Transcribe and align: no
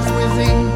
no 0.00 0.73